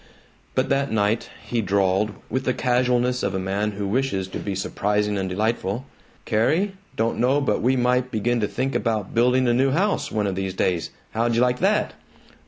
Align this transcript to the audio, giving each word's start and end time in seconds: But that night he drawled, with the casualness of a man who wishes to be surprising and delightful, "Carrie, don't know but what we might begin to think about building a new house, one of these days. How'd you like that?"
But 0.55 0.69
that 0.69 0.91
night 0.91 1.29
he 1.45 1.61
drawled, 1.61 2.13
with 2.27 2.45
the 2.45 2.55
casualness 2.55 3.21
of 3.21 3.35
a 3.35 3.39
man 3.39 3.73
who 3.73 3.85
wishes 3.87 4.27
to 4.29 4.39
be 4.39 4.55
surprising 4.55 5.15
and 5.15 5.29
delightful, 5.29 5.85
"Carrie, 6.25 6.75
don't 6.95 7.19
know 7.19 7.39
but 7.39 7.57
what 7.57 7.61
we 7.61 7.75
might 7.75 8.09
begin 8.09 8.39
to 8.39 8.47
think 8.47 8.73
about 8.73 9.13
building 9.13 9.47
a 9.47 9.53
new 9.53 9.69
house, 9.69 10.11
one 10.11 10.25
of 10.25 10.33
these 10.33 10.55
days. 10.55 10.89
How'd 11.11 11.35
you 11.35 11.41
like 11.41 11.59
that?" 11.59 11.93